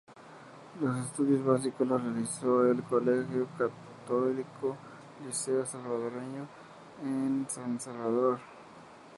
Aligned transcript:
Los 0.81 0.97
estudios 0.97 1.45
básicos 1.45 1.87
los 1.87 2.01
realizó 2.03 2.65
en 2.65 2.77
el 2.79 2.83
colegio 2.85 3.47
católico 3.55 4.75
Liceo 5.23 5.63
Salvadoreño, 5.63 6.47
en 7.03 7.45
San 7.47 7.79
Salvador. 7.79 8.39